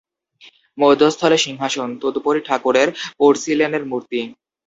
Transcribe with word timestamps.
মধ্যস্থলে 0.77 1.37
সিংহাসন, 1.37 1.89
তদুপরি 2.01 2.39
ঠাকুরের 2.47 2.87
পোর্সিলেনের 3.19 3.83
মূর্তি। 3.85 4.19